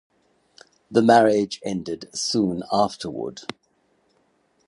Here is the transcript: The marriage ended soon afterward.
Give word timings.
The 0.89 1.03
marriage 1.03 1.59
ended 1.63 2.09
soon 2.11 2.63
afterward. 2.71 3.41